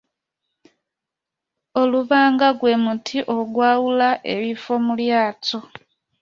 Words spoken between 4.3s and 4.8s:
ebifo